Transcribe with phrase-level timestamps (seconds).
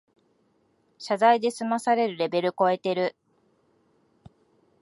[0.97, 3.15] 謝罪で済まされるレベルこえてる